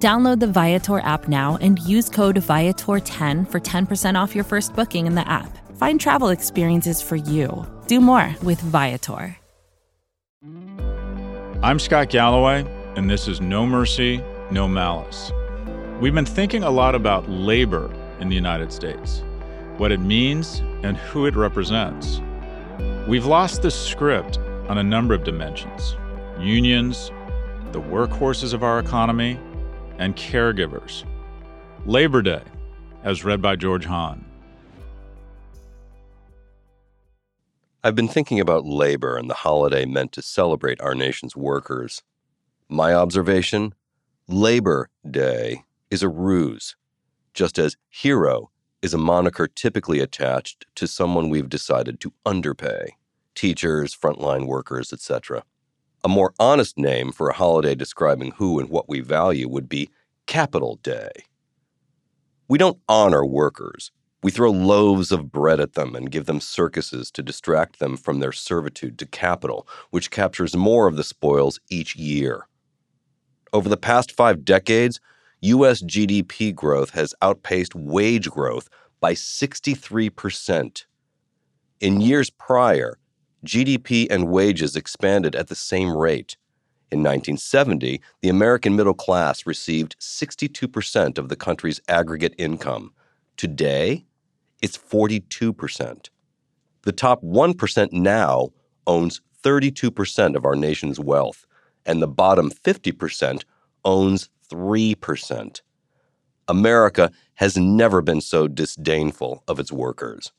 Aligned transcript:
Download 0.00 0.40
the 0.40 0.46
Viator 0.46 1.00
app 1.00 1.28
now 1.28 1.58
and 1.60 1.78
use 1.80 2.08
code 2.08 2.36
Viator10 2.36 3.46
for 3.50 3.60
10% 3.60 4.14
off 4.18 4.34
your 4.34 4.44
first 4.44 4.74
booking 4.74 5.06
in 5.06 5.14
the 5.14 5.28
app. 5.28 5.58
Find 5.76 6.00
travel 6.00 6.30
experiences 6.30 7.02
for 7.02 7.16
you. 7.16 7.66
Do 7.86 8.00
more 8.00 8.34
with 8.42 8.58
Viator. 8.62 9.36
I'm 11.62 11.78
Scott 11.78 12.08
Galloway, 12.08 12.64
and 12.96 13.10
this 13.10 13.28
is 13.28 13.42
No 13.42 13.66
Mercy, 13.66 14.24
No 14.50 14.66
Malice. 14.66 15.32
We've 16.00 16.14
been 16.14 16.24
thinking 16.24 16.62
a 16.62 16.70
lot 16.70 16.94
about 16.94 17.28
labor 17.28 17.94
in 18.20 18.30
the 18.30 18.34
United 18.34 18.72
States, 18.72 19.22
what 19.76 19.92
it 19.92 20.00
means, 20.00 20.60
and 20.82 20.96
who 20.96 21.26
it 21.26 21.36
represents. 21.36 22.22
We've 23.06 23.26
lost 23.26 23.60
the 23.60 23.70
script 23.70 24.38
on 24.70 24.78
a 24.78 24.82
number 24.82 25.12
of 25.12 25.24
dimensions 25.24 25.98
unions, 26.38 27.10
the 27.72 27.82
workhorses 27.82 28.54
of 28.54 28.62
our 28.62 28.78
economy, 28.78 29.38
and 30.00 30.16
caregivers. 30.16 31.04
Labor 31.86 32.22
Day, 32.22 32.42
as 33.04 33.22
read 33.22 33.40
by 33.40 33.54
George 33.54 33.84
Hahn. 33.84 34.24
I've 37.84 37.94
been 37.94 38.08
thinking 38.08 38.40
about 38.40 38.64
labor 38.64 39.16
and 39.16 39.30
the 39.30 39.34
holiday 39.34 39.84
meant 39.84 40.12
to 40.12 40.22
celebrate 40.22 40.80
our 40.80 40.94
nation's 40.94 41.36
workers. 41.36 42.02
My 42.68 42.92
observation 42.92 43.74
Labor 44.26 44.88
Day 45.08 45.64
is 45.90 46.02
a 46.02 46.08
ruse, 46.08 46.76
just 47.34 47.58
as 47.58 47.76
hero 47.88 48.50
is 48.82 48.94
a 48.94 48.98
moniker 48.98 49.46
typically 49.46 50.00
attached 50.00 50.66
to 50.76 50.86
someone 50.86 51.28
we've 51.28 51.48
decided 51.48 52.00
to 52.00 52.12
underpay 52.24 52.96
teachers, 53.34 53.96
frontline 53.96 54.46
workers, 54.46 54.92
etc. 54.92 55.42
A 56.02 56.08
more 56.08 56.32
honest 56.38 56.78
name 56.78 57.12
for 57.12 57.28
a 57.28 57.34
holiday 57.34 57.74
describing 57.74 58.32
who 58.32 58.58
and 58.58 58.70
what 58.70 58.88
we 58.88 59.00
value 59.00 59.48
would 59.48 59.68
be 59.68 59.90
Capital 60.26 60.78
Day. 60.82 61.10
We 62.48 62.56
don't 62.56 62.80
honor 62.88 63.24
workers. 63.24 63.92
We 64.22 64.30
throw 64.30 64.50
loaves 64.50 65.12
of 65.12 65.30
bread 65.30 65.60
at 65.60 65.74
them 65.74 65.94
and 65.94 66.10
give 66.10 66.26
them 66.26 66.40
circuses 66.40 67.10
to 67.12 67.22
distract 67.22 67.78
them 67.78 67.96
from 67.96 68.20
their 68.20 68.32
servitude 68.32 68.98
to 68.98 69.06
capital, 69.06 69.68
which 69.90 70.10
captures 70.10 70.56
more 70.56 70.86
of 70.86 70.96
the 70.96 71.04
spoils 71.04 71.60
each 71.68 71.96
year. 71.96 72.46
Over 73.52 73.68
the 73.68 73.76
past 73.76 74.12
five 74.12 74.44
decades, 74.44 75.00
U.S. 75.42 75.82
GDP 75.82 76.54
growth 76.54 76.90
has 76.90 77.14
outpaced 77.20 77.74
wage 77.74 78.30
growth 78.30 78.68
by 79.00 79.14
63%. 79.14 80.84
In 81.80 82.00
years 82.00 82.30
prior, 82.30 82.98
GDP 83.44 84.06
and 84.10 84.28
wages 84.28 84.76
expanded 84.76 85.34
at 85.34 85.48
the 85.48 85.54
same 85.54 85.96
rate. 85.96 86.36
In 86.92 86.98
1970, 87.00 88.00
the 88.20 88.28
American 88.28 88.74
middle 88.74 88.94
class 88.94 89.46
received 89.46 89.96
62% 90.00 91.18
of 91.18 91.28
the 91.28 91.36
country's 91.36 91.80
aggregate 91.88 92.34
income. 92.36 92.92
Today, 93.36 94.04
it's 94.60 94.76
42%. 94.76 96.08
The 96.82 96.92
top 96.92 97.22
1% 97.22 97.92
now 97.92 98.50
owns 98.86 99.20
32% 99.42 100.36
of 100.36 100.44
our 100.44 100.56
nation's 100.56 100.98
wealth, 100.98 101.46
and 101.86 102.02
the 102.02 102.08
bottom 102.08 102.50
50% 102.50 103.44
owns 103.84 104.28
3%. 104.50 105.60
America 106.48 107.10
has 107.34 107.56
never 107.56 108.02
been 108.02 108.20
so 108.20 108.48
disdainful 108.48 109.44
of 109.46 109.60
its 109.60 109.70
workers. 109.70 110.32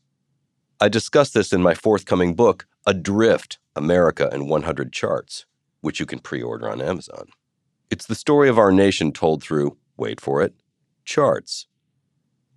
I 0.80 0.90
discuss 0.90 1.30
this 1.30 1.54
in 1.54 1.62
my 1.62 1.74
forthcoming 1.74 2.34
book, 2.36 2.66
Adrift 2.86 3.60
America 3.76 4.30
in 4.34 4.48
100 4.48 4.92
Charts, 4.92 5.46
which 5.82 6.00
you 6.00 6.06
can 6.06 6.20
pre 6.20 6.42
order 6.42 6.70
on 6.70 6.82
Amazon. 6.82 7.28
It's 7.90 8.08
the 8.08 8.16
story 8.16 8.50
of 8.50 8.58
our 8.58 8.72
nation 8.72 9.12
told 9.12 9.44
through, 9.44 9.78
wait 9.98 10.20
for 10.20 10.42
it, 10.42 10.54
charts. 11.06 11.68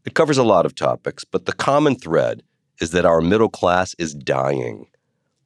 It 0.05 0.15
covers 0.15 0.39
a 0.39 0.45
lot 0.45 0.67
of 0.67 0.75
topics, 0.75 1.25
but 1.25 1.47
the 1.47 1.53
common 1.53 1.97
thread 1.97 2.43
is 2.81 2.91
that 2.93 3.05
our 3.05 3.21
middle 3.21 3.49
class 3.49 3.95
is 3.99 4.15
dying, 4.15 4.87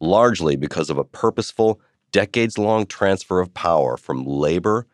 largely 0.00 0.56
because 0.56 0.90
of 0.90 0.98
a 0.98 1.04
purposeful, 1.04 1.80
decades 2.12 2.58
long 2.58 2.86
transfer 2.86 3.40
of 3.40 3.54
power 3.54 3.96
from 3.96 4.24
labor 4.24 4.86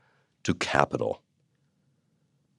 to 0.44 0.54
capital. 0.54 1.22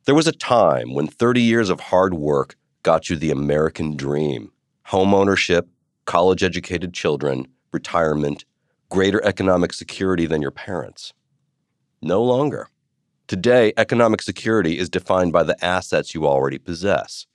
There 0.06 0.16
was 0.16 0.28
a 0.28 0.32
time 0.32 0.94
when 0.94 1.08
30 1.08 1.42
years 1.42 1.70
of 1.70 1.80
hard 1.80 2.14
work 2.14 2.56
got 2.84 3.10
you 3.10 3.16
the 3.16 3.32
American 3.32 3.98
dream 3.98 4.52
home 4.86 5.16
ownership, 5.16 5.68
college 6.06 6.44
educated 6.44 6.94
children, 6.94 7.48
retirement, 7.72 8.46
greater 8.90 9.24
economic 9.26 9.74
security 9.74 10.26
than 10.26 10.42
your 10.42 10.52
parents. 10.52 11.14
No 12.02 12.24
longer. 12.24 12.70
Today, 13.28 13.74
economic 13.78 14.22
security 14.22 14.78
is 14.78 14.90
defined 14.90 15.34
by 15.34 15.44
the 15.44 15.64
assets 15.66 16.14
you 16.14 16.28
already 16.28 16.60
possess. 16.60 17.26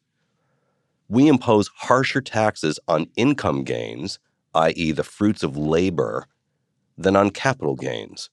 We 1.09 1.27
impose 1.27 1.69
harsher 1.75 2.21
taxes 2.21 2.79
on 2.87 3.09
income 3.17 3.65
gains, 3.65 4.21
i.e., 4.55 4.93
the 4.93 5.03
fruits 5.03 5.43
of 5.43 5.57
labor, 5.57 6.27
than 6.97 7.17
on 7.17 7.31
capital 7.31 7.75
gains, 7.75 8.31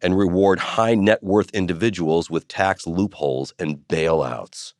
and 0.00 0.16
reward 0.16 0.60
high 0.60 0.94
net 0.94 1.22
worth 1.22 1.50
individuals 1.50 2.30
with 2.30 2.46
tax 2.46 2.86
loopholes 2.86 3.52
and 3.58 3.78
bailouts. 3.88 4.74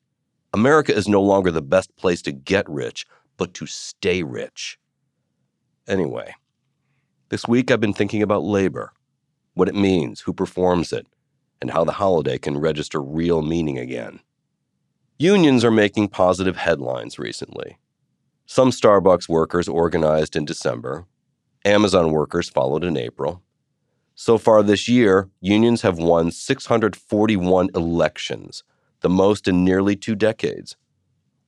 America 0.54 0.94
is 0.94 1.08
no 1.08 1.20
longer 1.20 1.50
the 1.50 1.60
best 1.60 1.94
place 1.96 2.22
to 2.22 2.32
get 2.32 2.68
rich, 2.68 3.04
but 3.38 3.54
to 3.54 3.66
stay 3.66 4.22
rich. 4.22 4.78
Anyway, 5.86 6.34
this 7.30 7.48
week 7.48 7.70
I've 7.70 7.80
been 7.80 7.94
thinking 7.94 8.20
about 8.20 8.42
labor, 8.42 8.92
what 9.54 9.68
it 9.68 9.74
means, 9.74 10.20
who 10.20 10.34
performs 10.34 10.92
it, 10.92 11.06
and 11.62 11.70
how 11.70 11.84
the 11.84 11.92
holiday 11.92 12.36
can 12.36 12.58
register 12.58 13.00
real 13.00 13.40
meaning 13.40 13.78
again. 13.78 14.20
Unions 15.18 15.64
are 15.64 15.70
making 15.70 16.08
positive 16.08 16.56
headlines 16.56 17.18
recently. 17.18 17.78
Some 18.44 18.70
Starbucks 18.70 19.28
workers 19.28 19.68
organized 19.68 20.36
in 20.36 20.44
December, 20.44 21.06
Amazon 21.64 22.12
workers 22.12 22.48
followed 22.48 22.84
in 22.84 22.96
April. 22.96 23.42
So 24.14 24.36
far 24.36 24.62
this 24.62 24.88
year, 24.88 25.28
unions 25.40 25.82
have 25.82 25.98
won 25.98 26.30
641 26.30 27.68
elections, 27.74 28.64
the 29.00 29.08
most 29.08 29.46
in 29.46 29.64
nearly 29.64 29.96
two 29.96 30.14
decades 30.14 30.76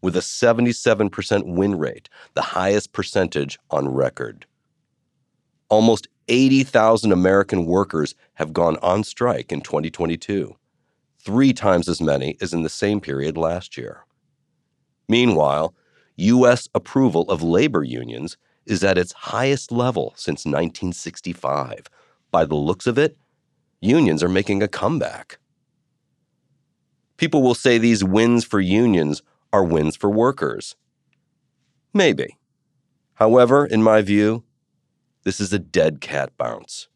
with 0.02 0.17
a 0.17 0.20
77% 0.20 1.55
win 1.55 1.79
rate, 1.79 2.08
the 2.35 2.43
highest 2.43 2.93
percentage 2.93 3.58
on 3.70 3.88
record. 3.88 4.47
Almost 5.69 6.08
80,000 6.29 7.12
American 7.12 7.67
workers 7.67 8.14
have 8.35 8.52
gone 8.52 8.76
on 8.79 9.05
strike 9.05 9.52
in 9.52 9.61
2022, 9.61 10.56
three 11.19 11.52
times 11.52 11.88
as 11.88 12.00
many 12.00 12.37
as 12.41 12.52
in 12.52 12.62
the 12.62 12.69
same 12.69 13.00
period 13.00 13.37
last 13.37 13.76
year. 13.76 14.05
Meanwhile, 15.08 15.75
U.S. 16.17 16.69
approval 16.75 17.23
of 17.31 17.43
labor 17.43 17.82
unions 17.82 18.37
is 18.67 18.85
at 18.85 18.99
its 18.99 19.12
highest 19.12 19.73
level 19.73 20.12
since 20.17 20.44
1965. 20.44 21.87
By 22.31 22.44
the 22.44 22.55
looks 22.55 22.87
of 22.87 22.99
it, 22.99 23.17
unions 23.81 24.23
are 24.23 24.29
making 24.29 24.62
a 24.62 24.69
comeback. 24.69 25.38
People 27.17 27.43
will 27.43 27.55
say 27.55 27.76
these 27.76 28.05
wins 28.05 28.44
for 28.44 28.61
unions 28.61 29.23
are 29.52 29.64
wins 29.64 29.97
for 29.97 30.11
workers. 30.11 30.76
Maybe. 31.93 32.38
However, 33.14 33.67
in 33.67 33.82
my 33.82 34.02
view, 34.02 34.44
this 35.25 35.41
is 35.41 35.52
a 35.52 35.58
dead 35.58 36.00
cat 36.00 36.37
bounce. 36.38 36.88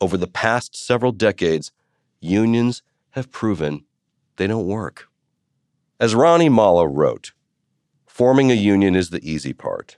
Over 0.00 0.16
the 0.16 0.26
past 0.26 0.76
several 0.76 1.12
decades, 1.12 1.72
unions 2.20 2.82
have 3.10 3.32
proven 3.32 3.84
they 4.36 4.46
don't 4.46 4.66
work. 4.66 5.08
As 5.98 6.14
Ronnie 6.14 6.50
Malo 6.50 6.84
wrote, 6.84 7.32
forming 8.06 8.50
a 8.50 8.54
union 8.54 8.94
is 8.94 9.08
the 9.08 9.26
easy 9.26 9.54
part. 9.54 9.96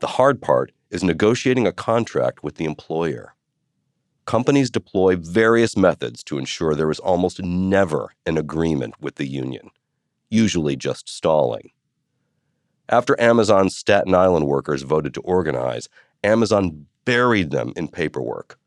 The 0.00 0.08
hard 0.08 0.42
part 0.42 0.72
is 0.90 1.02
negotiating 1.02 1.66
a 1.66 1.72
contract 1.72 2.42
with 2.42 2.56
the 2.56 2.66
employer. 2.66 3.34
Companies 4.26 4.70
deploy 4.70 5.16
various 5.16 5.76
methods 5.76 6.22
to 6.24 6.38
ensure 6.38 6.74
there 6.74 6.90
is 6.90 7.00
almost 7.00 7.42
never 7.42 8.10
an 8.26 8.36
agreement 8.36 9.00
with 9.00 9.14
the 9.14 9.26
union, 9.26 9.70
usually 10.32 10.76
just 10.76 11.08
stalling. 11.08 11.70
After 12.88 13.20
Amazon's 13.20 13.76
Staten 13.76 14.14
Island 14.14 14.46
workers 14.46 14.82
voted 14.82 15.14
to 15.14 15.20
organize, 15.20 15.88
Amazon 16.24 16.86
buried 17.04 17.50
them 17.50 17.72
in 17.76 17.88
paperwork. 17.88 18.58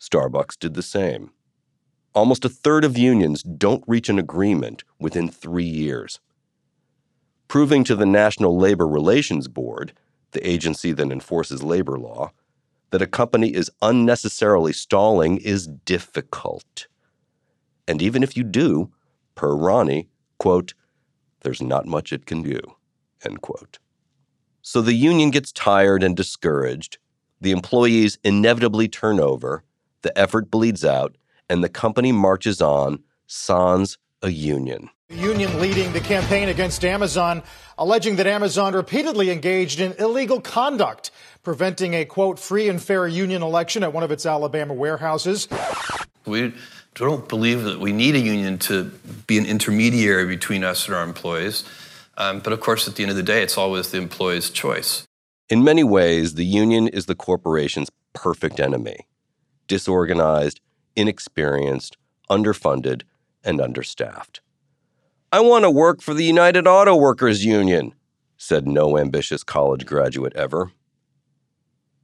Starbucks 0.00 0.58
did 0.58 0.74
the 0.74 0.82
same. 0.82 1.30
Almost 2.14 2.44
a 2.44 2.48
third 2.48 2.84
of 2.84 2.98
unions 2.98 3.42
don't 3.42 3.84
reach 3.86 4.08
an 4.08 4.18
agreement 4.18 4.82
within 4.98 5.28
three 5.28 5.64
years. 5.64 6.20
Proving 7.46 7.84
to 7.84 7.94
the 7.94 8.06
National 8.06 8.56
Labor 8.56 8.86
Relations 8.86 9.46
Board, 9.46 9.92
the 10.32 10.46
agency 10.48 10.92
that 10.92 11.12
enforces 11.12 11.62
labor 11.62 11.98
law, 11.98 12.32
that 12.90 13.02
a 13.02 13.06
company 13.06 13.54
is 13.54 13.70
unnecessarily 13.82 14.72
stalling 14.72 15.38
is 15.38 15.66
difficult. 15.66 16.86
And 17.86 18.02
even 18.02 18.22
if 18.22 18.36
you 18.36 18.44
do, 18.44 18.90
per 19.34 19.54
Ronnie, 19.54 20.08
quote, 20.38 20.74
there's 21.40 21.62
not 21.62 21.86
much 21.86 22.12
it 22.12 22.26
can 22.26 22.42
do, 22.42 22.60
end 23.24 23.40
quote. 23.40 23.78
So 24.62 24.82
the 24.82 24.94
union 24.94 25.30
gets 25.30 25.52
tired 25.52 26.02
and 26.02 26.16
discouraged, 26.16 26.98
the 27.40 27.50
employees 27.50 28.18
inevitably 28.22 28.88
turn 28.88 29.18
over, 29.18 29.64
the 30.02 30.16
effort 30.18 30.50
bleeds 30.50 30.84
out, 30.84 31.16
and 31.48 31.64
the 31.64 31.68
company 31.68 32.12
marches 32.12 32.60
on 32.60 33.02
sans 33.26 33.98
a 34.22 34.30
union. 34.30 34.90
The 35.08 35.16
union 35.16 35.58
leading 35.58 35.92
the 35.92 36.00
campaign 36.00 36.48
against 36.48 36.84
Amazon, 36.84 37.42
alleging 37.78 38.16
that 38.16 38.26
Amazon 38.26 38.74
repeatedly 38.74 39.30
engaged 39.30 39.80
in 39.80 39.92
illegal 39.98 40.40
conduct, 40.40 41.10
preventing 41.42 41.94
a 41.94 42.04
quote 42.04 42.38
free 42.38 42.68
and 42.68 42.80
fair 42.80 43.08
union 43.08 43.42
election 43.42 43.82
at 43.82 43.92
one 43.92 44.04
of 44.04 44.12
its 44.12 44.26
Alabama 44.26 44.74
warehouses. 44.74 45.48
We 46.26 46.54
don't 46.94 47.28
believe 47.28 47.62
that 47.64 47.80
we 47.80 47.92
need 47.92 48.14
a 48.14 48.20
union 48.20 48.58
to 48.58 48.84
be 49.26 49.38
an 49.38 49.46
intermediary 49.46 50.26
between 50.26 50.64
us 50.64 50.86
and 50.86 50.94
our 50.94 51.02
employees. 51.02 51.64
Um, 52.16 52.40
but 52.40 52.52
of 52.52 52.60
course, 52.60 52.86
at 52.86 52.96
the 52.96 53.02
end 53.02 53.10
of 53.10 53.16
the 53.16 53.22
day, 53.22 53.42
it's 53.42 53.56
always 53.56 53.90
the 53.90 53.98
employee's 53.98 54.50
choice. 54.50 55.06
In 55.48 55.64
many 55.64 55.82
ways, 55.82 56.34
the 56.34 56.44
union 56.44 56.88
is 56.88 57.06
the 57.06 57.14
corporation's 57.14 57.90
perfect 58.12 58.60
enemy 58.60 59.06
disorganized, 59.66 60.60
inexperienced, 60.96 61.96
underfunded, 62.28 63.02
and 63.44 63.60
understaffed. 63.60 64.40
I 65.32 65.38
want 65.38 65.64
to 65.64 65.70
work 65.70 66.02
for 66.02 66.12
the 66.12 66.24
United 66.24 66.66
Auto 66.66 66.96
Workers 66.96 67.44
Union, 67.44 67.94
said 68.36 68.66
no 68.66 68.98
ambitious 68.98 69.44
college 69.44 69.86
graduate 69.86 70.34
ever. 70.34 70.72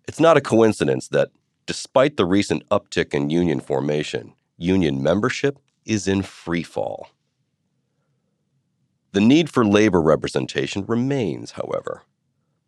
It's 0.06 0.20
not 0.20 0.36
a 0.36 0.40
coincidence 0.40 1.08
that, 1.08 1.30
despite 1.66 2.16
the 2.16 2.24
recent 2.24 2.62
uptick 2.68 3.12
in 3.12 3.30
union 3.30 3.58
formation, 3.58 4.32
union 4.56 5.02
membership 5.02 5.58
is 5.84 6.08
in 6.08 6.22
free 6.22 6.62
fall. 6.62 7.08
The 9.12 9.20
need 9.20 9.48
for 9.48 9.64
labor 9.64 10.02
representation 10.02 10.84
remains, 10.86 11.52
however. 11.52 12.02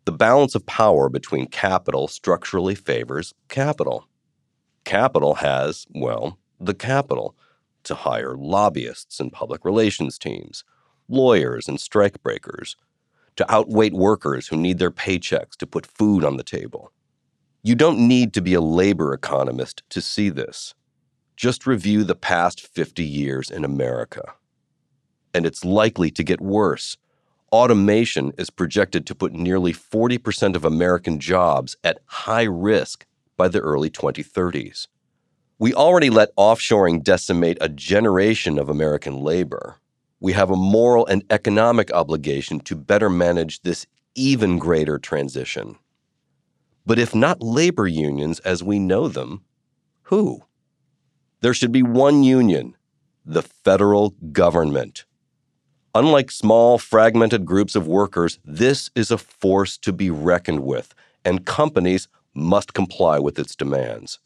The 0.05 0.11
balance 0.11 0.55
of 0.55 0.65
power 0.65 1.09
between 1.09 1.47
capital 1.47 2.07
structurally 2.07 2.73
favors 2.75 3.33
capital. 3.49 4.07
Capital 4.83 5.35
has, 5.35 5.85
well, 5.93 6.39
the 6.59 6.73
capital 6.73 7.35
to 7.83 7.95
hire 7.95 8.35
lobbyists 8.35 9.19
and 9.19 9.31
public 9.31 9.63
relations 9.63 10.17
teams, 10.17 10.63
lawyers 11.07 11.67
and 11.67 11.77
strikebreakers, 11.77 12.75
to 13.35 13.51
outweight 13.51 13.93
workers 13.93 14.47
who 14.47 14.57
need 14.57 14.79
their 14.79 14.91
paychecks 14.91 15.55
to 15.57 15.67
put 15.67 15.85
food 15.85 16.23
on 16.23 16.37
the 16.37 16.43
table. 16.43 16.91
You 17.61 17.75
don't 17.75 18.07
need 18.07 18.33
to 18.33 18.41
be 18.41 18.53
a 18.53 18.61
labor 18.61 19.13
economist 19.13 19.83
to 19.89 20.01
see 20.01 20.29
this. 20.29 20.73
Just 21.39 21.65
review 21.65 22.03
the 22.03 22.15
past 22.15 22.67
50 22.67 23.01
years 23.01 23.49
in 23.49 23.63
America. 23.63 24.33
And 25.33 25.45
it's 25.45 25.63
likely 25.63 26.11
to 26.11 26.21
get 26.21 26.41
worse. 26.41 26.97
Automation 27.49 28.33
is 28.37 28.49
projected 28.49 29.07
to 29.07 29.15
put 29.15 29.31
nearly 29.31 29.71
40% 29.71 30.57
of 30.57 30.65
American 30.65 31.17
jobs 31.17 31.77
at 31.81 32.01
high 32.07 32.43
risk 32.43 33.05
by 33.37 33.47
the 33.47 33.61
early 33.61 33.89
2030s. 33.89 34.87
We 35.57 35.73
already 35.73 36.09
let 36.09 36.35
offshoring 36.35 37.05
decimate 37.05 37.57
a 37.61 37.69
generation 37.69 38.59
of 38.59 38.67
American 38.67 39.21
labor. 39.21 39.77
We 40.19 40.33
have 40.33 40.51
a 40.51 40.57
moral 40.57 41.05
and 41.05 41.23
economic 41.29 41.89
obligation 41.93 42.59
to 42.65 42.75
better 42.75 43.09
manage 43.09 43.61
this 43.61 43.87
even 44.13 44.59
greater 44.59 44.97
transition. 44.97 45.77
But 46.85 46.99
if 46.99 47.15
not 47.15 47.41
labor 47.41 47.87
unions 47.87 48.39
as 48.39 48.61
we 48.61 48.77
know 48.77 49.07
them, 49.07 49.45
who? 50.01 50.43
There 51.41 51.53
should 51.53 51.71
be 51.71 51.83
one 51.83 52.23
union 52.23 52.75
the 53.25 53.41
federal 53.41 54.11
government. 54.31 55.05
Unlike 55.93 56.31
small, 56.31 56.77
fragmented 56.77 57.45
groups 57.45 57.75
of 57.75 57.87
workers, 57.87 58.39
this 58.43 58.89
is 58.95 59.11
a 59.11 59.17
force 59.17 59.77
to 59.79 59.93
be 59.93 60.09
reckoned 60.09 60.61
with, 60.61 60.93
and 61.23 61.45
companies 61.45 62.07
must 62.33 62.73
comply 62.73 63.19
with 63.19 63.37
its 63.37 63.55
demands 63.55 64.19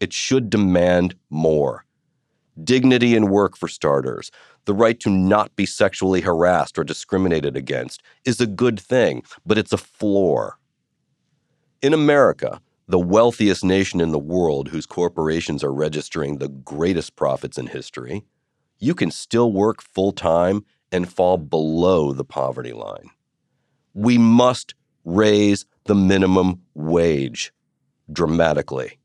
it 0.00 0.12
should 0.14 0.50
demand 0.50 1.14
more. 1.28 1.84
Dignity 2.64 3.14
in 3.14 3.28
work, 3.28 3.56
for 3.56 3.68
starters, 3.68 4.30
the 4.64 4.74
right 4.74 4.98
to 5.00 5.10
not 5.10 5.54
be 5.54 5.66
sexually 5.66 6.22
harassed 6.22 6.78
or 6.78 6.84
discriminated 6.84 7.56
against, 7.56 8.02
is 8.24 8.40
a 8.40 8.46
good 8.46 8.80
thing, 8.80 9.22
but 9.46 9.58
it's 9.58 9.72
a 9.72 9.78
floor. 9.78 10.58
In 11.80 11.94
America, 11.94 12.60
the 12.90 12.98
wealthiest 12.98 13.64
nation 13.64 14.00
in 14.00 14.10
the 14.10 14.18
world 14.18 14.68
whose 14.68 14.86
corporations 14.86 15.62
are 15.62 15.72
registering 15.72 16.38
the 16.38 16.48
greatest 16.48 17.16
profits 17.16 17.56
in 17.58 17.66
history, 17.66 18.24
you 18.78 18.94
can 18.94 19.10
still 19.10 19.52
work 19.52 19.80
full 19.80 20.12
time 20.12 20.64
and 20.92 21.12
fall 21.12 21.38
below 21.38 22.12
the 22.12 22.24
poverty 22.24 22.72
line. 22.72 23.10
We 23.94 24.18
must 24.18 24.74
raise 25.04 25.66
the 25.84 25.94
minimum 25.94 26.62
wage 26.74 27.52
dramatically 28.12 28.98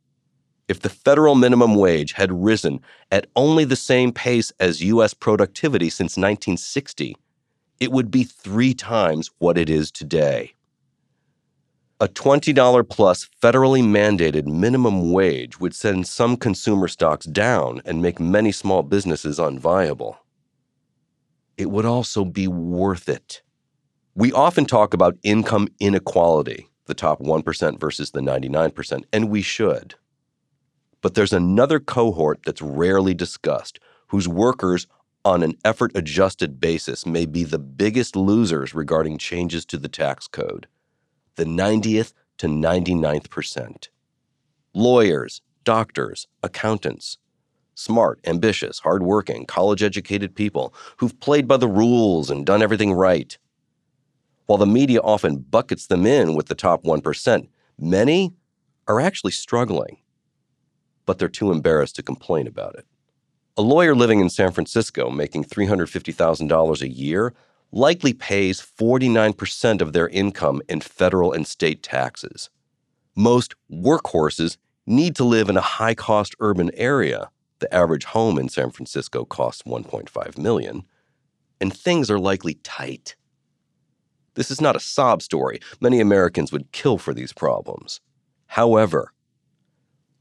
if 0.67 0.79
the 0.79 0.89
federal 0.89 1.35
minimum 1.35 1.75
wage 1.75 2.13
had 2.13 2.43
risen 2.43 2.79
at 3.11 3.27
only 3.35 3.65
the 3.65 3.75
same 3.75 4.11
pace 4.11 4.51
as 4.59 4.81
U.S. 4.81 5.13
productivity 5.13 5.89
since 5.89 6.17
1960, 6.17 7.15
it 7.79 7.91
would 7.91 8.09
be 8.09 8.23
three 8.23 8.73
times 8.73 9.29
what 9.37 9.57
it 9.57 9.69
is 9.69 9.91
today. 9.91 10.54
A 12.01 12.09
$20 12.09 12.89
plus 12.89 13.29
federally 13.41 13.81
mandated 13.81 14.45
minimum 14.45 15.13
wage 15.13 15.61
would 15.61 15.73
send 15.73 16.05
some 16.07 16.35
consumer 16.35 16.89
stocks 16.89 17.25
down 17.25 17.81
and 17.85 18.01
make 18.01 18.19
many 18.19 18.51
small 18.51 18.83
businesses 18.83 19.39
unviable. 19.39 20.17
It 21.55 21.71
would 21.71 21.85
also 21.85 22.25
be 22.25 22.49
worth 22.49 23.07
it. 23.07 23.43
We 24.13 24.33
often 24.33 24.65
talk 24.65 24.93
about 24.93 25.15
income 25.23 25.69
inequality, 25.79 26.67
the 26.85 26.93
top 26.93 27.21
1% 27.21 27.79
versus 27.79 28.11
the 28.11 28.19
99%, 28.19 29.03
and 29.13 29.29
we 29.29 29.41
should. 29.41 29.95
But 31.01 31.13
there's 31.13 31.31
another 31.31 31.79
cohort 31.79 32.41
that's 32.45 32.61
rarely 32.61 33.13
discussed, 33.13 33.79
whose 34.07 34.27
workers 34.27 34.85
on 35.23 35.43
an 35.43 35.53
effort 35.63 35.93
adjusted 35.95 36.59
basis 36.59 37.05
may 37.05 37.25
be 37.25 37.45
the 37.45 37.57
biggest 37.57 38.17
losers 38.17 38.75
regarding 38.75 39.17
changes 39.17 39.65
to 39.67 39.77
the 39.77 39.87
tax 39.87 40.27
code 40.27 40.67
the 41.35 41.45
90th 41.45 42.13
to 42.37 42.47
99th 42.47 43.29
percent. 43.29 43.89
Lawyers, 44.73 45.41
doctors, 45.63 46.27
accountants, 46.43 47.17
smart, 47.75 48.19
ambitious, 48.25 48.79
hardworking, 48.79 49.45
college 49.45 49.83
educated 49.83 50.35
people 50.35 50.73
who've 50.97 51.19
played 51.19 51.47
by 51.47 51.57
the 51.57 51.67
rules 51.67 52.29
and 52.29 52.45
done 52.45 52.61
everything 52.61 52.93
right. 52.93 53.37
While 54.45 54.57
the 54.57 54.65
media 54.65 54.99
often 55.01 55.37
buckets 55.37 55.87
them 55.87 56.05
in 56.05 56.35
with 56.35 56.47
the 56.47 56.55
top 56.55 56.83
1%, 56.83 57.47
many 57.79 58.33
are 58.87 59.01
actually 59.01 59.31
struggling 59.31 59.97
but 61.05 61.19
they're 61.19 61.29
too 61.29 61.51
embarrassed 61.51 61.95
to 61.95 62.03
complain 62.03 62.47
about 62.47 62.75
it. 62.75 62.85
A 63.57 63.61
lawyer 63.61 63.95
living 63.95 64.19
in 64.19 64.29
San 64.29 64.51
Francisco 64.51 65.09
making 65.09 65.45
$350,000 65.45 66.81
a 66.81 66.89
year 66.89 67.33
likely 67.75 68.13
pays 68.13 68.61
49% 68.61 69.81
of 69.81 69.93
their 69.93 70.07
income 70.07 70.61
in 70.69 70.79
federal 70.79 71.33
and 71.33 71.45
state 71.45 71.83
taxes. 71.83 72.49
Most 73.15 73.53
workhorses 73.69 74.57
need 74.87 75.15
to 75.17 75.25
live 75.25 75.49
in 75.49 75.57
a 75.57 75.61
high-cost 75.61 76.35
urban 76.39 76.71
area. 76.73 77.29
The 77.59 77.73
average 77.73 78.05
home 78.05 78.39
in 78.39 78.49
San 78.49 78.71
Francisco 78.71 79.25
costs 79.25 79.63
1.5 79.63 80.37
million, 80.37 80.85
and 81.59 81.75
things 81.75 82.09
are 82.09 82.19
likely 82.19 82.55
tight. 82.63 83.15
This 84.35 84.49
is 84.49 84.61
not 84.61 84.75
a 84.75 84.79
sob 84.81 85.21
story. 85.21 85.59
Many 85.81 85.99
Americans 85.99 86.51
would 86.51 86.71
kill 86.71 86.97
for 86.97 87.13
these 87.13 87.33
problems. 87.33 87.99
However, 88.47 89.11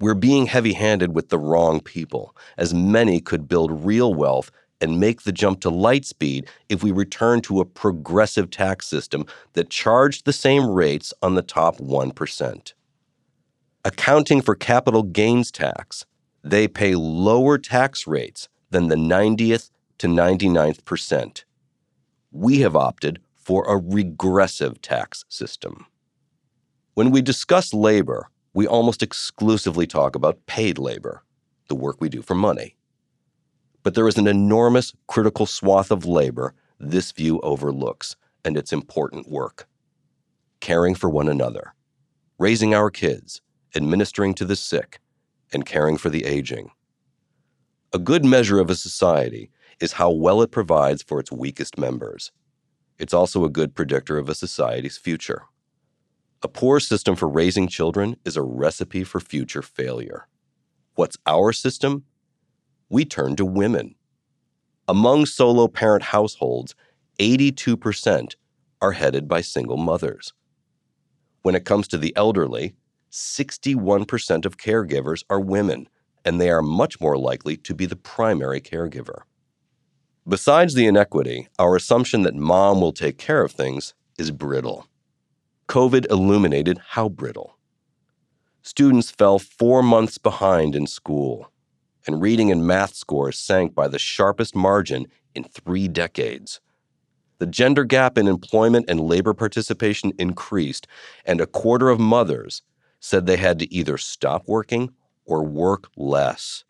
We're 0.00 0.14
being 0.14 0.46
heavy 0.46 0.72
handed 0.72 1.14
with 1.14 1.28
the 1.28 1.38
wrong 1.38 1.80
people, 1.80 2.36
as 2.58 2.74
many 2.74 3.20
could 3.20 3.48
build 3.48 3.86
real 3.86 4.12
wealth 4.12 4.50
and 4.84 5.00
make 5.00 5.22
the 5.22 5.32
jump 5.32 5.60
to 5.62 5.70
light 5.70 6.04
speed 6.04 6.46
if 6.68 6.82
we 6.82 6.92
return 6.92 7.40
to 7.40 7.60
a 7.60 7.64
progressive 7.64 8.50
tax 8.50 8.86
system 8.86 9.24
that 9.54 9.70
charged 9.70 10.26
the 10.26 10.32
same 10.32 10.68
rates 10.68 11.14
on 11.22 11.34
the 11.34 11.42
top 11.42 11.78
1%. 11.78 12.72
Accounting 13.86 14.42
for 14.42 14.54
capital 14.54 15.02
gains 15.02 15.50
tax, 15.50 16.04
they 16.42 16.68
pay 16.68 16.94
lower 16.94 17.56
tax 17.56 18.06
rates 18.06 18.48
than 18.70 18.88
the 18.88 18.94
90th 18.96 19.70
to 19.98 20.06
99th 20.06 20.84
percent. 20.84 21.46
We 22.30 22.60
have 22.60 22.76
opted 22.76 23.20
for 23.34 23.64
a 23.64 23.78
regressive 23.78 24.82
tax 24.82 25.24
system. 25.28 25.86
When 26.92 27.10
we 27.10 27.22
discuss 27.22 27.72
labor, 27.72 28.28
we 28.52 28.66
almost 28.66 29.02
exclusively 29.02 29.86
talk 29.86 30.14
about 30.14 30.44
paid 30.46 30.76
labor, 30.78 31.22
the 31.68 31.74
work 31.74 32.00
we 32.00 32.08
do 32.10 32.20
for 32.20 32.34
money. 32.34 32.76
But 33.84 33.94
there 33.94 34.08
is 34.08 34.18
an 34.18 34.26
enormous 34.26 34.92
critical 35.06 35.46
swath 35.46 35.92
of 35.92 36.04
labor 36.04 36.54
this 36.80 37.12
view 37.12 37.38
overlooks, 37.40 38.16
and 38.44 38.56
it's 38.56 38.72
important 38.72 39.30
work. 39.30 39.68
Caring 40.60 40.94
for 40.94 41.08
one 41.08 41.28
another, 41.28 41.74
raising 42.38 42.74
our 42.74 42.90
kids, 42.90 43.40
administering 43.76 44.34
to 44.34 44.44
the 44.44 44.56
sick, 44.56 45.00
and 45.52 45.66
caring 45.66 45.96
for 45.96 46.10
the 46.10 46.24
aging. 46.24 46.70
A 47.92 47.98
good 47.98 48.24
measure 48.24 48.58
of 48.58 48.70
a 48.70 48.74
society 48.74 49.50
is 49.80 49.92
how 49.92 50.10
well 50.10 50.42
it 50.42 50.50
provides 50.50 51.02
for 51.02 51.20
its 51.20 51.30
weakest 51.30 51.78
members. 51.78 52.32
It's 52.98 53.14
also 53.14 53.44
a 53.44 53.50
good 53.50 53.74
predictor 53.74 54.18
of 54.18 54.28
a 54.28 54.34
society's 54.34 54.96
future. 54.96 55.42
A 56.42 56.48
poor 56.48 56.80
system 56.80 57.16
for 57.16 57.28
raising 57.28 57.68
children 57.68 58.16
is 58.24 58.36
a 58.36 58.42
recipe 58.42 59.04
for 59.04 59.20
future 59.20 59.62
failure. 59.62 60.26
What's 60.94 61.18
our 61.26 61.52
system? 61.52 62.04
We 62.88 63.04
turn 63.04 63.36
to 63.36 63.44
women. 63.44 63.94
Among 64.86 65.26
solo 65.26 65.68
parent 65.68 66.04
households, 66.04 66.74
82% 67.18 68.34
are 68.80 68.92
headed 68.92 69.28
by 69.28 69.40
single 69.40 69.76
mothers. 69.76 70.32
When 71.42 71.54
it 71.54 71.64
comes 71.64 71.88
to 71.88 71.98
the 71.98 72.14
elderly, 72.16 72.74
61% 73.10 74.44
of 74.44 74.58
caregivers 74.58 75.24
are 75.30 75.40
women, 75.40 75.88
and 76.24 76.40
they 76.40 76.50
are 76.50 76.62
much 76.62 77.00
more 77.00 77.16
likely 77.16 77.56
to 77.58 77.74
be 77.74 77.86
the 77.86 77.96
primary 77.96 78.60
caregiver. 78.60 79.22
Besides 80.26 80.74
the 80.74 80.86
inequity, 80.86 81.48
our 81.58 81.76
assumption 81.76 82.22
that 82.22 82.34
mom 82.34 82.80
will 82.80 82.92
take 82.92 83.18
care 83.18 83.42
of 83.42 83.52
things 83.52 83.94
is 84.18 84.30
brittle. 84.30 84.86
COVID 85.68 86.10
illuminated 86.10 86.78
how 86.90 87.08
brittle. 87.08 87.58
Students 88.62 89.10
fell 89.10 89.38
four 89.38 89.82
months 89.82 90.18
behind 90.18 90.74
in 90.74 90.86
school, 90.86 91.52
and 92.06 92.20
reading 92.20 92.50
and 92.50 92.66
math 92.66 92.94
scores 92.94 93.38
sank 93.38 93.74
by 93.74 93.88
the 93.88 93.98
sharpest 93.98 94.54
margin 94.54 95.06
in 95.34 95.44
three 95.44 95.88
decades. 95.88 96.60
The 97.38 97.46
gender 97.46 97.84
gap 97.84 98.16
in 98.16 98.28
employment 98.28 98.86
and 98.88 99.00
labor 99.00 99.34
participation 99.34 100.12
increased, 100.18 100.86
and 101.24 101.40
a 101.40 101.46
quarter 101.46 101.88
of 101.90 101.98
mothers 101.98 102.62
said 103.00 103.26
they 103.26 103.36
had 103.36 103.58
to 103.58 103.72
either 103.74 103.98
stop 103.98 104.44
working 104.46 104.90
or 105.26 105.42
work 105.42 105.88
less. 105.96 106.64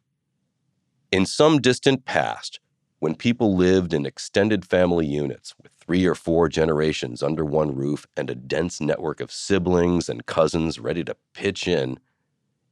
In 1.12 1.26
some 1.26 1.60
distant 1.60 2.04
past, 2.04 2.60
when 2.98 3.14
people 3.14 3.54
lived 3.54 3.92
in 3.92 4.06
extended 4.06 4.64
family 4.64 5.06
units 5.06 5.54
with 5.62 5.70
three 5.78 6.06
or 6.06 6.14
four 6.14 6.48
generations 6.48 7.22
under 7.22 7.44
one 7.44 7.74
roof 7.74 8.06
and 8.16 8.30
a 8.30 8.34
dense 8.34 8.80
network 8.80 9.20
of 9.20 9.30
siblings 9.30 10.08
and 10.08 10.26
cousins 10.26 10.78
ready 10.78 11.04
to 11.04 11.16
pitch 11.34 11.68
in, 11.68 11.98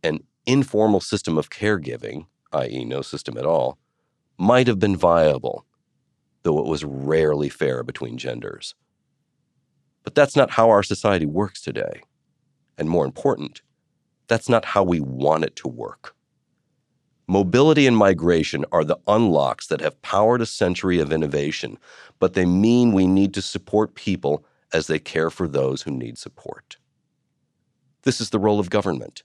an 0.03 0.21
informal 0.47 1.01
system 1.01 1.37
of 1.37 1.51
caregiving, 1.51 2.27
i.e., 2.53 2.85
no 2.85 3.03
system 3.03 3.37
at 3.39 3.47
all, 3.47 3.79
might 4.39 4.67
have 4.67 4.79
been 4.79 4.97
viable, 4.97 5.65
though 6.43 6.59
it 6.59 6.67
was 6.67 6.85
rarely 6.85 7.49
fair 7.49 7.83
between 7.83 8.19
genders. 8.19 8.75
But 10.03 10.15
that's 10.15 10.37
not 10.37 10.51
how 10.51 10.71
our 10.71 10.83
society 10.83 11.27
works 11.27 11.61
today. 11.61 12.03
And 12.77 12.89
more 12.89 13.05
important, 13.05 13.63
that's 14.27 14.49
not 14.49 14.65
how 14.65 14.83
we 14.83 15.01
want 15.01 15.45
it 15.45 15.57
to 15.57 15.69
work. 15.69 16.15
Mobility 17.29 17.87
and 17.87 17.97
migration 17.97 18.65
are 18.73 18.85
the 18.85 18.99
unlocks 19.07 19.69
that 19.69 19.81
have 19.81 20.03
powered 20.03 20.43
a 20.43 20.47
century 20.47 20.99
of 20.99 21.13
innovation, 21.13 21.79
but 22.19 22.35
they 22.35 22.45
mean 22.45 22.93
we 22.93 23.07
need 23.07 23.33
to 23.35 23.43
support 23.43 23.95
people 23.95 24.45
as 24.73 24.87
they 24.87 24.99
care 24.99 25.31
for 25.31 25.47
those 25.47 25.83
who 25.83 25.91
need 25.91 26.19
support. 26.19 26.77
This 28.03 28.21
is 28.21 28.31
the 28.31 28.39
role 28.39 28.59
of 28.59 28.71
government. 28.71 29.23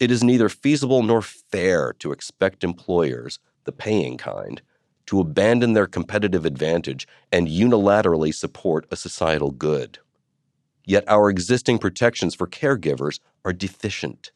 It 0.00 0.10
is 0.10 0.24
neither 0.24 0.48
feasible 0.48 1.02
nor 1.02 1.22
fair 1.22 1.92
to 2.00 2.12
expect 2.12 2.64
employers, 2.64 3.38
the 3.64 3.72
paying 3.72 4.16
kind, 4.18 4.60
to 5.06 5.20
abandon 5.20 5.72
their 5.72 5.86
competitive 5.86 6.44
advantage 6.44 7.06
and 7.30 7.48
unilaterally 7.48 8.34
support 8.34 8.86
a 8.90 8.96
societal 8.96 9.50
good. 9.50 9.98
Yet 10.84 11.04
our 11.08 11.30
existing 11.30 11.78
protections 11.78 12.34
for 12.34 12.46
caregivers 12.46 13.20
are 13.44 13.52
deficient. 13.52 14.32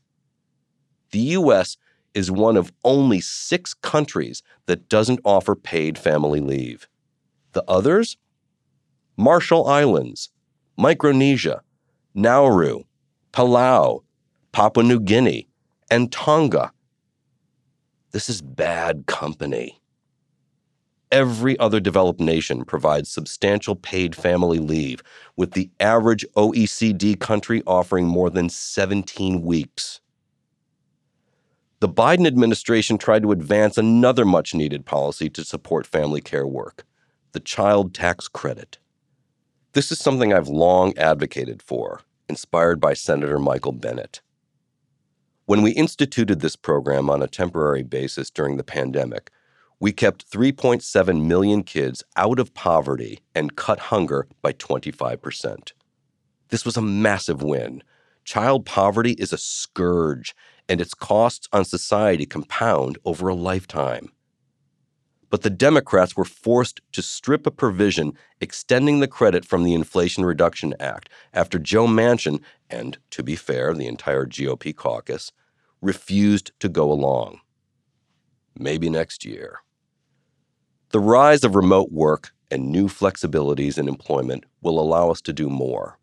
The 1.11 1.19
U.S. 1.19 1.77
is 2.15 2.31
one 2.31 2.57
of 2.57 2.73
only 2.85 3.21
six 3.21 3.75
countries 3.75 4.43
that 4.67 4.89
doesn't 4.89 5.21
offer 5.25 5.55
paid 5.55 5.99
family 5.99 6.41
leave. 6.41 6.89
The 7.53 7.65
others? 7.67 8.17
Marshall 9.17 9.67
Islands, 9.67 10.31
Micronesia, 10.79 11.63
Nauru, 12.15 12.85
Palau, 13.33 14.03
Papua 14.57 14.83
New 14.83 15.01
Guinea, 15.01 15.47
and 15.91 16.11
Tonga. 16.11 16.73
This 18.13 18.31
is 18.31 18.41
bad 18.41 19.05
company. 19.05 19.83
Every 21.13 21.59
other 21.59 21.79
developed 21.79 22.21
nation 22.21 22.65
provides 22.65 23.11
substantial 23.11 23.77
paid 23.77 24.17
family 24.17 24.59
leave, 24.59 25.03
with 25.37 25.51
the 25.51 25.69
average 25.79 26.25
OECD 26.39 27.21
country 27.21 27.63
offering 27.67 28.07
more 28.07 28.31
than 28.31 28.49
17 28.49 29.43
weeks. 29.43 30.01
The 31.81 31.89
Biden 31.91 32.27
administration 32.27 32.97
tried 32.97 33.25
to 33.25 33.33
advance 33.33 33.77
another 33.77 34.25
much 34.25 34.55
needed 34.55 34.87
policy 34.87 35.29
to 35.29 35.45
support 35.45 35.87
family 35.87 36.23
care 36.23 36.47
work 36.47 36.87
the 37.33 37.41
child 37.41 37.93
tax 37.93 38.27
credit. 38.27 38.79
This 39.75 39.93
is 39.93 39.99
something 39.99 40.33
I've 40.33 40.49
long 40.49 40.97
advocated 40.97 41.61
for, 41.61 42.01
inspired 42.27 42.81
by 42.81 42.95
Senator 42.95 43.39
Michael 43.39 43.73
Bennet. 43.73 44.23
When 45.47 45.63
we 45.63 45.71
instituted 45.71 46.41
this 46.41 46.57
program 46.57 47.09
on 47.09 47.23
a 47.23 47.29
temporary 47.29 47.85
basis 47.85 48.31
during 48.31 48.57
the 48.57 48.65
pandemic, 48.65 49.31
we 49.79 49.93
kept 49.93 50.29
3.7 50.29 51.25
million 51.25 51.63
kids 51.63 52.03
out 52.17 52.41
of 52.41 52.53
poverty 52.53 53.21
and 53.33 53.55
cut 53.55 53.79
hunger 53.79 54.27
by 54.43 54.53
25%. 54.55 55.71
This 56.49 56.65
was 56.65 56.77
a 56.77 56.83
massive 56.83 57.45
win. 57.45 57.85
Child 58.25 58.67
poverty 58.67 59.13
is 59.13 59.33
a 59.33 59.39
scourge, 59.39 60.35
and 60.69 60.81
its 60.81 60.95
costs 60.95 61.47
on 61.53 61.65
society 61.65 62.27
compound 62.27 62.99
over 63.05 63.29
a 63.29 63.35
lifetime. 63.37 64.09
But 65.29 65.43
the 65.43 65.51
Democrats 65.51 66.17
were 66.17 66.25
forced 66.25 66.81
to 66.93 67.03
strip 67.03 67.47
a 67.47 67.51
provision 67.51 68.13
extending 68.41 69.01
the 69.01 69.09
credit 69.09 69.45
from 69.45 69.65
the 69.65 69.75
Inflation 69.75 70.25
Reduction 70.25 70.75
Act 70.79 71.09
after 71.35 71.59
Joe 71.59 71.87
Manchin, 71.87 72.41
and 72.71 72.99
to 73.11 73.23
be 73.23 73.35
fair, 73.35 73.75
the 73.75 73.89
entire 73.89 74.25
GOP 74.25 74.75
caucus, 74.75 75.33
refused 75.81 76.53
to 76.61 76.69
go 76.69 76.91
along. 76.91 77.41
Maybe 78.59 78.89
next 78.89 79.25
year. 79.25 79.59
The 80.91 81.01
rise 81.01 81.43
of 81.45 81.57
remote 81.57 81.91
work 81.91 82.33
and 82.51 82.71
new 82.71 82.87
flexibilities 82.89 83.77
in 83.77 83.89
employment 83.89 84.45
will 84.63 84.79
allow 84.79 85.11
us 85.11 85.21
to 85.23 85.33
do 85.33 85.51
more. 85.51 85.99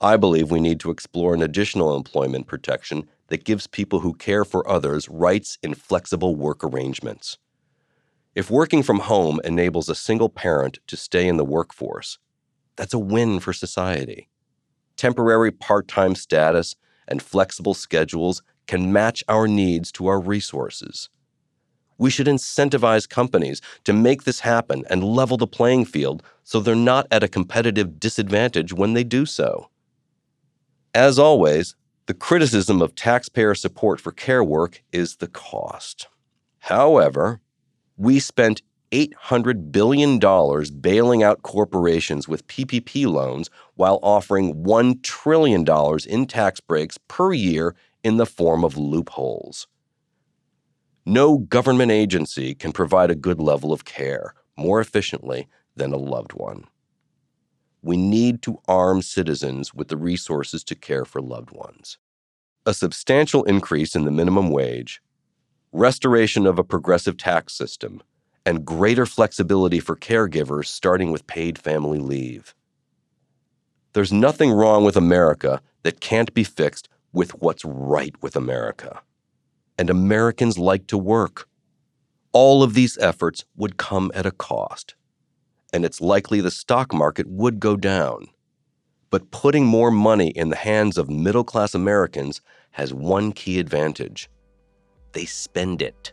I 0.00 0.16
believe 0.16 0.50
we 0.50 0.60
need 0.60 0.80
to 0.80 0.90
explore 0.90 1.32
an 1.34 1.42
additional 1.42 1.96
employment 1.96 2.46
protection 2.46 3.08
that 3.28 3.44
gives 3.44 3.66
people 3.66 4.00
who 4.00 4.14
care 4.14 4.44
for 4.44 4.68
others 4.68 5.08
rights 5.08 5.58
in 5.62 5.74
flexible 5.74 6.34
work 6.34 6.62
arrangements. 6.62 7.38
If 8.36 8.50
working 8.50 8.82
from 8.82 8.98
home 8.98 9.40
enables 9.44 9.88
a 9.88 9.94
single 9.94 10.28
parent 10.28 10.78
to 10.88 10.96
stay 10.98 11.26
in 11.26 11.38
the 11.38 11.44
workforce, 11.44 12.18
that's 12.76 12.92
a 12.92 12.98
win 12.98 13.40
for 13.40 13.54
society. 13.54 14.28
Temporary 14.94 15.50
part 15.50 15.88
time 15.88 16.14
status 16.14 16.76
and 17.08 17.22
flexible 17.22 17.72
schedules 17.72 18.42
can 18.66 18.92
match 18.92 19.24
our 19.26 19.48
needs 19.48 19.90
to 19.92 20.06
our 20.08 20.20
resources. 20.20 21.08
We 21.96 22.10
should 22.10 22.26
incentivize 22.26 23.08
companies 23.08 23.62
to 23.84 23.94
make 23.94 24.24
this 24.24 24.40
happen 24.40 24.84
and 24.90 25.02
level 25.02 25.38
the 25.38 25.46
playing 25.46 25.86
field 25.86 26.22
so 26.44 26.60
they're 26.60 26.76
not 26.76 27.06
at 27.10 27.22
a 27.22 27.28
competitive 27.28 27.98
disadvantage 27.98 28.70
when 28.70 28.92
they 28.92 29.04
do 29.04 29.24
so. 29.24 29.70
As 30.94 31.18
always, 31.18 31.74
the 32.04 32.12
criticism 32.12 32.82
of 32.82 32.94
taxpayer 32.94 33.54
support 33.54 33.98
for 33.98 34.12
care 34.12 34.44
work 34.44 34.82
is 34.92 35.16
the 35.16 35.26
cost. 35.26 36.08
However, 36.58 37.40
we 37.96 38.18
spent 38.18 38.62
$800 38.92 39.72
billion 39.72 40.18
bailing 40.80 41.22
out 41.22 41.42
corporations 41.42 42.28
with 42.28 42.46
PPP 42.46 43.06
loans 43.06 43.50
while 43.74 43.98
offering 44.02 44.54
$1 44.64 45.02
trillion 45.02 45.66
in 46.06 46.26
tax 46.26 46.60
breaks 46.60 46.98
per 47.08 47.32
year 47.32 47.74
in 48.04 48.16
the 48.16 48.26
form 48.26 48.64
of 48.64 48.76
loopholes. 48.76 49.66
No 51.04 51.38
government 51.38 51.92
agency 51.92 52.54
can 52.54 52.72
provide 52.72 53.10
a 53.10 53.16
good 53.16 53.40
level 53.40 53.72
of 53.72 53.84
care 53.84 54.34
more 54.56 54.80
efficiently 54.80 55.48
than 55.74 55.92
a 55.92 55.98
loved 55.98 56.32
one. 56.32 56.64
We 57.82 57.96
need 57.96 58.42
to 58.42 58.60
arm 58.66 59.02
citizens 59.02 59.72
with 59.72 59.88
the 59.88 59.96
resources 59.96 60.64
to 60.64 60.74
care 60.74 61.04
for 61.04 61.20
loved 61.20 61.50
ones. 61.50 61.98
A 62.64 62.74
substantial 62.74 63.44
increase 63.44 63.94
in 63.94 64.04
the 64.04 64.10
minimum 64.10 64.50
wage, 64.50 65.00
restoration 65.76 66.46
of 66.46 66.58
a 66.58 66.64
progressive 66.64 67.18
tax 67.18 67.52
system, 67.52 68.02
and 68.46 68.64
greater 68.64 69.04
flexibility 69.04 69.78
for 69.78 69.94
caregivers, 69.94 70.66
starting 70.66 71.12
with 71.12 71.26
paid 71.26 71.58
family 71.58 71.98
leave. 71.98 72.54
There's 73.92 74.12
nothing 74.12 74.52
wrong 74.52 74.84
with 74.84 74.96
America 74.96 75.60
that 75.82 76.00
can't 76.00 76.32
be 76.32 76.44
fixed 76.44 76.88
with 77.12 77.32
what's 77.42 77.64
right 77.64 78.14
with 78.22 78.36
America. 78.36 79.00
And 79.78 79.90
Americans 79.90 80.58
like 80.58 80.86
to 80.86 80.96
work. 80.96 81.46
All 82.32 82.62
of 82.62 82.74
these 82.74 82.96
efforts 82.98 83.44
would 83.56 83.76
come 83.76 84.10
at 84.14 84.26
a 84.26 84.30
cost. 84.30 84.94
And 85.72 85.84
it's 85.84 86.00
likely 86.00 86.40
the 86.40 86.50
stock 86.50 86.94
market 86.94 87.26
would 87.28 87.60
go 87.60 87.76
down. 87.76 88.28
But 89.10 89.30
putting 89.30 89.66
more 89.66 89.90
money 89.90 90.28
in 90.28 90.48
the 90.48 90.56
hands 90.56 90.96
of 90.96 91.10
middle 91.10 91.44
class 91.44 91.74
Americans 91.74 92.40
has 92.72 92.94
one 92.94 93.32
key 93.32 93.58
advantage 93.58 94.30
they 95.16 95.24
spend 95.24 95.80
it 95.80 96.12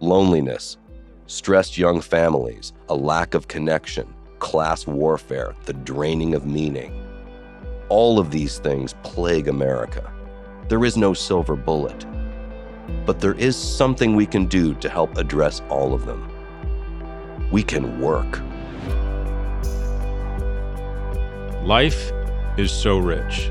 loneliness, 0.00 0.76
stressed 1.28 1.78
young 1.78 2.02
families, 2.02 2.74
a 2.90 2.94
lack 2.94 3.32
of 3.32 3.48
connection, 3.48 4.12
class 4.38 4.86
warfare, 4.86 5.54
the 5.64 5.72
draining 5.72 6.34
of 6.34 6.44
meaning. 6.44 6.92
All 7.88 8.18
of 8.18 8.30
these 8.30 8.58
things 8.58 8.94
plague 9.02 9.48
America. 9.48 10.12
There 10.68 10.84
is 10.84 10.98
no 10.98 11.14
silver 11.14 11.56
bullet. 11.56 12.04
But 13.06 13.20
there 13.20 13.38
is 13.38 13.56
something 13.56 14.14
we 14.14 14.26
can 14.26 14.44
do 14.44 14.74
to 14.74 14.90
help 14.90 15.16
address 15.16 15.62
all 15.70 15.94
of 15.94 16.04
them. 16.04 16.28
We 17.50 17.62
can 17.62 17.98
work. 17.98 18.42
Life 21.62 22.12
is 22.58 22.70
so 22.70 22.98
rich. 22.98 23.50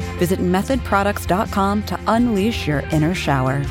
Visit 0.21 0.39
methodproducts.com 0.39 1.81
to 1.87 1.99
unleash 2.05 2.67
your 2.67 2.81
inner 2.91 3.15
shower. 3.15 3.65